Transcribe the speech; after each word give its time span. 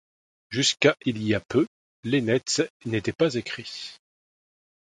Jusqu'à 0.49 0.95
il 1.05 1.21
y 1.21 1.35
a 1.35 1.39
peu, 1.39 1.67
l'énètse 2.03 2.63
n'était 2.85 3.11
pas 3.13 3.35
écrit. 3.35 3.99